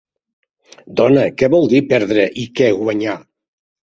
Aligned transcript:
Dona, 1.01 1.25
què 1.41 1.49
vol 1.55 1.69
dir 1.75 1.83
perdre 1.93 2.25
i 2.45 2.45
què 2.61 2.71
guanyar? 2.79 3.17